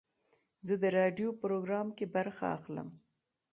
[0.67, 2.89] زه د راډیو پروګرام کې برخه اخلم.